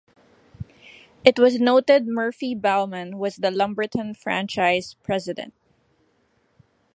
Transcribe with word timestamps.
It 1.23 1.37
was 1.37 1.59
noted 1.59 2.07
Murphy 2.07 2.55
Bowman 2.55 3.19
was 3.19 3.35
the 3.35 3.51
Lumberton 3.51 4.15
franchise 4.15 4.95
president. 5.03 5.53